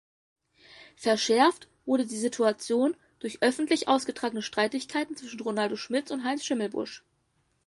Verschärft 0.95 1.67
wurde 1.85 2.07
die 2.07 2.17
Situation 2.17 2.97
durch 3.19 3.43
öffentlich 3.43 3.87
ausgetragene 3.87 4.41
Streitigkeiten 4.41 5.15
zwischen 5.15 5.41
Ronaldo 5.41 5.75
Schmitz 5.75 6.09
und 6.09 6.23
Heinz 6.23 6.43
Schimmelbusch. 6.43 7.03